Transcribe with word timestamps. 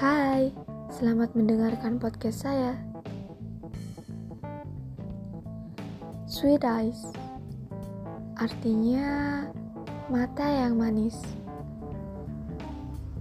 Hai, 0.00 0.48
selamat 0.88 1.36
mendengarkan 1.36 2.00
podcast 2.00 2.48
saya. 2.48 2.72
Sweet 6.24 6.64
eyes 6.64 7.04
artinya 8.40 9.44
mata 10.08 10.48
yang 10.48 10.80
manis. 10.80 11.20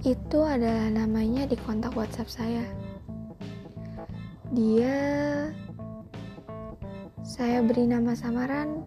Itu 0.00 0.48
adalah 0.48 0.88
namanya 0.88 1.44
di 1.44 1.60
kontak 1.60 1.92
WhatsApp 1.92 2.32
saya. 2.32 2.64
Dia 4.56 4.96
saya 7.20 7.60
beri 7.60 7.84
nama 7.84 8.16
samaran 8.16 8.80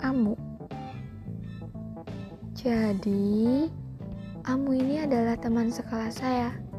Amu. 0.00 0.40
Jadi, 2.56 3.68
Amu 4.48 4.72
ini 4.72 5.04
adalah 5.04 5.36
teman 5.36 5.68
sekelas 5.68 6.16
saya. 6.16 6.69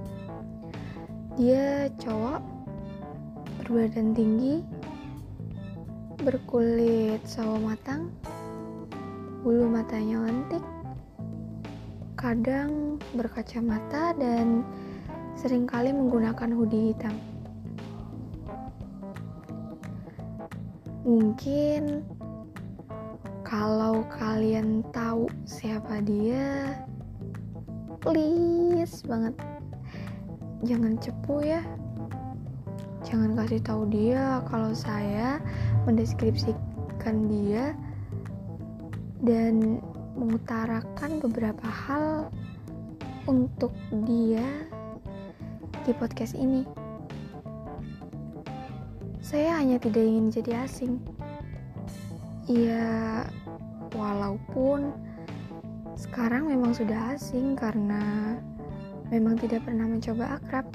Dia 1.39 1.87
cowok, 1.95 2.43
berbadan 3.63 4.11
tinggi, 4.11 4.59
berkulit 6.19 7.23
sawo 7.23 7.55
matang, 7.55 8.11
bulu 9.39 9.71
matanya 9.71 10.27
lentik, 10.27 10.59
kadang 12.19 12.99
berkacamata 13.15 14.11
dan 14.19 14.67
sering 15.39 15.63
kali 15.63 15.95
menggunakan 15.95 16.51
hoodie 16.51 16.91
hitam. 16.91 17.15
Mungkin 21.07 22.03
kalau 23.47 24.03
kalian 24.11 24.83
tahu 24.91 25.31
siapa 25.47 26.03
dia, 26.03 26.75
please 28.03 28.99
banget 29.07 29.33
jangan 30.61 30.97
cepu 31.01 31.41
ya. 31.45 31.61
Jangan 33.01 33.33
kasih 33.33 33.61
tahu 33.65 33.83
dia 33.89 34.45
kalau 34.45 34.71
saya 34.77 35.41
mendeskripsikan 35.89 37.25
dia 37.25 37.73
dan 39.25 39.81
mengutarakan 40.13 41.17
beberapa 41.17 41.65
hal 41.65 42.29
untuk 43.25 43.73
dia 44.05 44.45
di 45.81 45.91
podcast 45.97 46.37
ini. 46.37 46.65
Saya 49.21 49.57
hanya 49.57 49.81
tidak 49.81 50.03
ingin 50.05 50.29
jadi 50.29 50.65
asing. 50.65 51.01
Ya, 52.49 53.25
walaupun 53.95 54.91
sekarang 55.95 56.49
memang 56.49 56.73
sudah 56.75 57.15
asing 57.15 57.55
karena 57.55 58.35
memang 59.11 59.35
tidak 59.35 59.67
pernah 59.67 59.85
mencoba 59.85 60.39
akrab. 60.39 60.65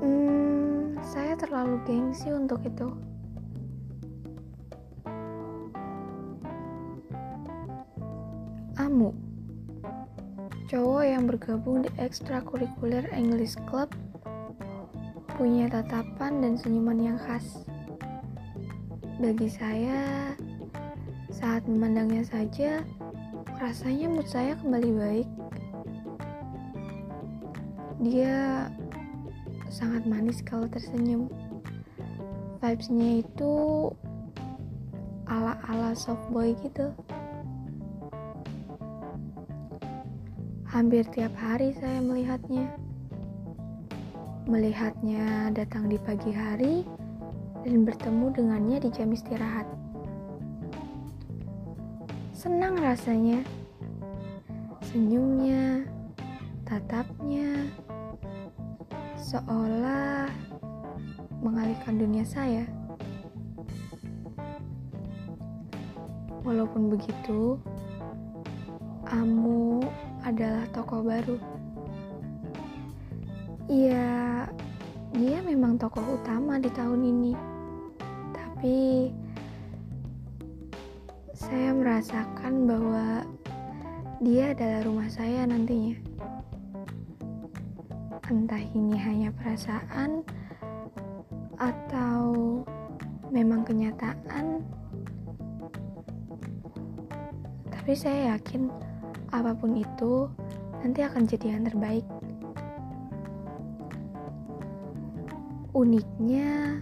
Hmm, 0.00 0.98
saya 1.04 1.36
terlalu 1.36 1.78
gengsi 1.84 2.32
untuk 2.32 2.64
itu. 2.64 2.88
Amu 8.80 9.12
Cowok 10.72 11.04
yang 11.04 11.28
bergabung 11.28 11.84
di 11.84 11.92
ekstrakurikuler 12.00 13.04
English 13.12 13.60
Club 13.68 13.92
punya 15.36 15.68
tatapan 15.68 16.40
dan 16.40 16.56
senyuman 16.56 16.96
yang 16.96 17.18
khas. 17.20 17.68
Bagi 19.20 19.52
saya, 19.52 20.32
saat 21.28 21.68
memandangnya 21.68 22.24
saja, 22.24 22.80
rasanya 23.60 24.08
mood 24.08 24.24
saya 24.24 24.56
kembali 24.64 24.90
baik. 24.96 25.41
Dia 28.02 28.66
sangat 29.70 30.02
manis 30.10 30.42
kalau 30.42 30.66
tersenyum. 30.66 31.30
Vibes-nya 32.58 33.22
itu 33.22 33.52
ala-ala 35.30 35.94
soft 35.94 36.26
boy 36.34 36.50
gitu. 36.66 36.90
Hampir 40.66 41.06
tiap 41.14 41.30
hari 41.38 41.78
saya 41.78 42.02
melihatnya. 42.02 42.74
Melihatnya 44.50 45.54
datang 45.54 45.86
di 45.86 45.94
pagi 46.02 46.34
hari 46.34 46.82
dan 47.62 47.86
bertemu 47.86 48.26
dengannya 48.34 48.78
di 48.82 48.90
jam 48.90 49.14
istirahat. 49.14 49.70
Senang 52.34 52.74
rasanya. 52.82 53.46
Senyumnya, 54.90 55.86
tatapnya, 56.64 57.51
seolah 59.32 60.28
mengalihkan 61.40 61.96
dunia 61.96 62.20
saya. 62.20 62.68
Walaupun 66.44 66.92
begitu, 66.92 67.56
Amu 69.08 69.80
adalah 70.20 70.68
tokoh 70.76 71.00
baru. 71.00 71.40
Iya, 73.72 74.44
dia 75.16 75.38
memang 75.48 75.80
tokoh 75.80 76.20
utama 76.20 76.60
di 76.60 76.68
tahun 76.68 77.00
ini. 77.00 77.32
Tapi 78.36 79.08
saya 81.32 81.72
merasakan 81.72 82.68
bahwa 82.68 83.24
dia 84.20 84.52
adalah 84.52 84.84
rumah 84.84 85.08
saya 85.08 85.48
nantinya. 85.48 86.11
Entah 88.30 88.62
ini 88.74 88.94
hanya 88.94 89.34
perasaan 89.34 90.22
atau 91.58 92.62
memang 93.34 93.66
kenyataan. 93.66 94.62
Tapi 97.72 97.92
saya 97.98 98.38
yakin 98.38 98.70
apa 99.32 99.56
pun 99.56 99.74
itu 99.74 100.30
nanti 100.84 101.00
akan 101.02 101.26
jadi 101.26 101.58
yang 101.58 101.64
terbaik. 101.66 102.06
Uniknya, 105.72 106.78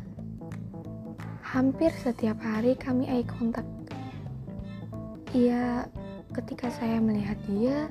hampir 1.41 1.89
setiap 2.05 2.37
hari 2.43 2.77
kami 2.77 3.09
eye 3.09 3.25
contact. 3.25 3.71
Ia 5.33 5.87
ketika 6.37 6.69
saya 6.69 6.99
melihat 6.99 7.39
dia, 7.49 7.87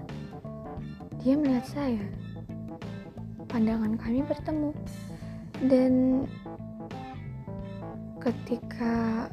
dia 1.23 1.33
melihat 1.39 1.65
saya. 1.65 2.03
Pandangan 3.49 3.97
kami 3.97 4.23
bertemu. 4.23 4.71
Dan 5.67 6.23
ketika 8.23 9.27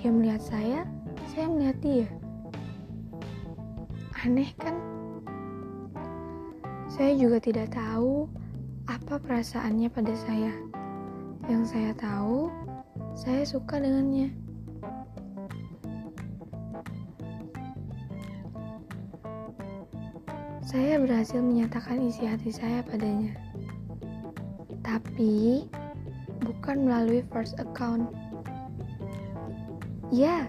dia 0.00 0.08
melihat 0.08 0.40
saya, 0.40 0.80
saya 1.28 1.50
melihat 1.52 1.76
dia. 1.84 2.08
Aneh 4.24 4.48
kan? 4.56 4.78
Saya 6.88 7.12
juga 7.20 7.36
tidak 7.36 7.76
tahu 7.76 8.24
apa 8.88 9.20
perasaannya 9.20 9.92
pada 9.92 10.16
saya. 10.16 10.56
Yang 11.52 11.76
saya 11.76 11.92
tahu, 11.98 12.48
saya 13.12 13.44
suka 13.44 13.76
dengannya. 13.76 14.39
Saya 20.70 21.02
berhasil 21.02 21.42
menyatakan 21.42 21.98
isi 22.06 22.30
hati 22.30 22.54
saya 22.54 22.86
padanya. 22.86 23.34
Tapi 24.86 25.66
bukan 26.46 26.86
melalui 26.86 27.26
first 27.34 27.58
account. 27.58 28.06
Ya, 30.14 30.46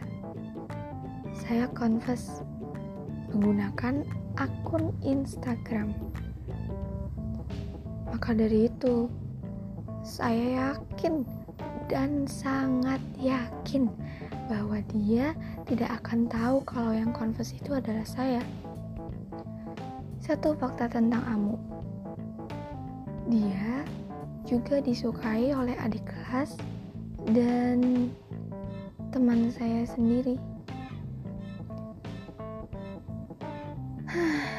saya 1.33 1.65
confess 1.73 2.45
menggunakan 3.33 4.05
akun 4.37 4.93
Instagram. 5.01 5.89
Maka 8.05 8.37
dari 8.37 8.69
itu, 8.69 9.09
saya 10.05 10.69
yakin 10.69 11.25
dan 11.89 12.29
sangat 12.29 13.01
yakin 13.17 13.89
bahwa 14.45 14.85
dia 14.93 15.33
tidak 15.65 15.97
akan 16.05 16.29
tahu 16.29 16.61
kalau 16.61 16.93
yang 16.93 17.09
confess 17.09 17.57
itu 17.57 17.73
adalah 17.73 18.05
saya. 18.05 18.45
Satu 20.31 20.55
fakta 20.55 20.87
tentang 20.87 21.27
Amu. 21.27 21.59
Dia 23.27 23.83
juga 24.47 24.79
disukai 24.79 25.51
oleh 25.51 25.75
adik 25.75 26.07
kelas 26.07 26.55
dan 27.35 28.07
teman 29.11 29.51
saya 29.51 29.83
sendiri. 29.83 30.39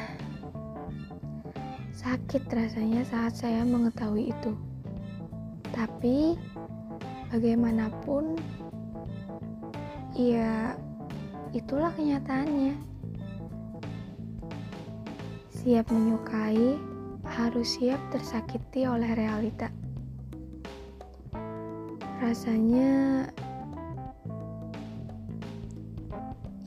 Sakit 2.05 2.45
rasanya 2.53 3.01
saat 3.09 3.33
saya 3.33 3.65
mengetahui 3.65 4.29
itu. 4.29 4.53
Tapi 5.73 6.37
bagaimanapun 7.33 8.37
ya 10.13 10.77
itulah 11.49 11.89
kenyataannya. 11.97 12.92
Siap 15.63 15.95
menyukai, 15.95 16.75
harus 17.23 17.79
siap 17.79 17.95
tersakiti 18.11 18.83
oleh 18.83 19.07
realita. 19.15 19.71
Rasanya 22.19 23.23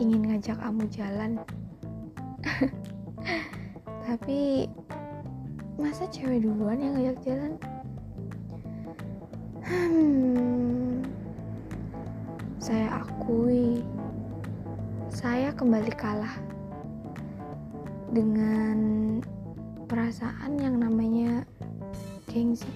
ingin 0.00 0.32
ngajak 0.32 0.56
kamu 0.56 0.88
jalan. 0.88 1.36
Tapi 4.08 4.64
masa 5.76 6.08
cewek 6.08 6.48
duluan 6.48 6.80
yang 6.80 6.96
ngajak 6.96 7.20
jalan? 7.20 7.52
Hmm, 9.60 11.04
saya 12.56 13.04
akui, 13.04 13.84
saya 15.12 15.52
kembali 15.52 15.92
kalah 16.00 16.55
dengan 18.10 18.78
perasaan 19.86 20.58
yang 20.58 20.82
namanya 20.82 21.46
gengsi. 22.30 22.68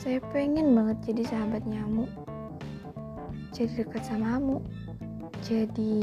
Saya 0.00 0.20
pengen 0.32 0.72
banget 0.72 1.12
jadi 1.12 1.22
sahabat 1.28 1.62
nyamuk, 1.68 2.08
jadi 3.52 3.84
dekat 3.84 4.02
sama 4.08 4.40
kamu, 4.40 4.56
jadi 5.44 5.96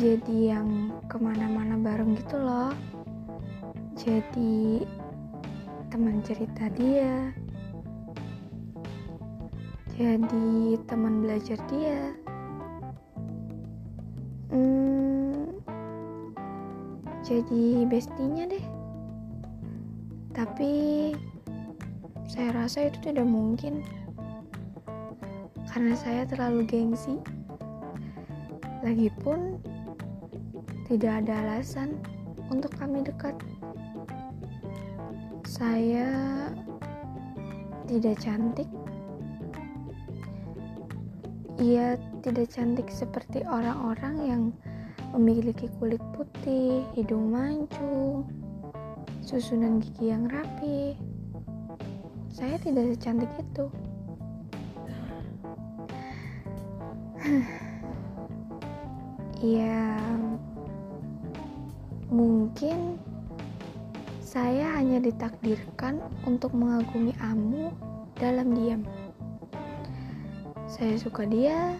jadi 0.00 0.36
yang 0.56 0.96
ke 1.08 1.20
mana-mana 1.20 1.76
bareng 1.76 2.16
gitu 2.16 2.40
loh, 2.40 2.72
jadi 3.92 4.88
teman 5.92 6.24
cerita 6.24 6.72
dia 6.72 7.36
jadi 9.92 10.80
teman 10.88 11.20
belajar 11.20 11.60
dia 11.68 12.16
hmm, 14.52 15.48
jadi 17.24 17.88
bestinya 17.88 18.44
deh. 18.44 18.66
Tapi 20.36 20.72
saya 22.28 22.52
rasa 22.52 22.92
itu 22.92 22.98
tidak 23.00 23.24
mungkin. 23.24 23.80
Karena 25.72 25.96
saya 25.96 26.28
terlalu 26.28 26.68
gengsi. 26.68 27.16
Lagipun 28.84 29.56
tidak 30.90 31.24
ada 31.24 31.32
alasan 31.40 31.96
untuk 32.52 32.74
kami 32.76 33.00
dekat. 33.00 33.32
Saya 35.48 36.08
tidak 37.88 38.20
cantik. 38.20 38.68
Ia 41.56 41.96
tidak 42.22 42.54
cantik 42.54 42.86
seperti 42.86 43.42
orang-orang 43.42 44.14
yang 44.22 44.42
memiliki 45.10 45.66
kulit 45.82 45.98
putih, 46.14 46.86
hidung 46.94 47.34
mancung, 47.34 48.22
susunan 49.18 49.82
gigi 49.82 50.14
yang 50.14 50.30
rapi. 50.30 50.94
Saya 52.30 52.56
tidak 52.62 52.94
secantik 52.94 53.28
itu. 53.36 53.66
Ya, 59.42 59.98
mungkin 62.06 62.94
saya 64.22 64.78
hanya 64.78 65.02
ditakdirkan 65.02 65.98
untuk 66.30 66.54
mengagumi 66.54 67.10
Amu 67.18 67.74
dalam 68.22 68.54
diam. 68.54 68.86
Saya 70.70 70.94
suka 70.94 71.26
dia, 71.26 71.74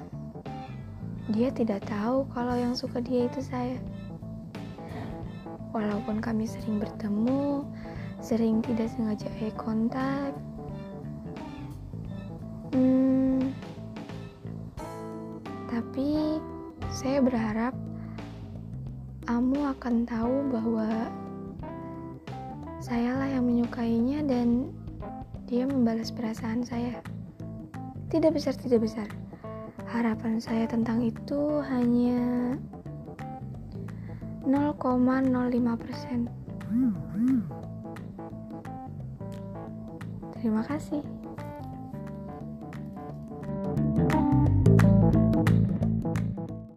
dia 1.32 1.48
tidak 1.48 1.80
tahu 1.88 2.28
kalau 2.36 2.52
yang 2.52 2.76
suka 2.76 3.00
dia 3.00 3.26
itu 3.26 3.40
saya. 3.40 3.80
Walaupun 5.72 6.20
kami 6.20 6.44
sering 6.44 6.76
bertemu, 6.76 7.64
sering 8.20 8.60
tidak 8.60 8.92
sengaja 8.92 9.24
eye 9.40 9.52
contact, 9.56 10.36
hmm, 12.76 13.56
tapi 15.72 16.36
saya 16.92 17.24
berharap 17.24 17.72
Amu 19.30 19.64
akan 19.70 20.04
tahu 20.04 20.50
bahwa 20.52 21.08
Sayalah 22.82 23.30
yang 23.30 23.46
menyukainya 23.46 24.26
dan 24.26 24.74
dia 25.46 25.62
membalas 25.62 26.10
perasaan 26.10 26.66
saya. 26.66 26.98
Tidak 28.10 28.34
besar, 28.34 28.58
tidak 28.58 28.82
besar. 28.82 29.21
Harapan 29.92 30.40
saya 30.40 30.64
tentang 30.64 31.04
itu 31.04 31.60
hanya 31.68 32.56
0,05 34.48 34.80
persen. 35.76 36.32
Terima 40.32 40.64
kasih. 40.64 41.21